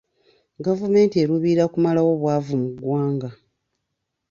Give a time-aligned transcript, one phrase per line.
[0.65, 3.29] Gavumenti eruubirira kumalawo bwavu mu ggwanga.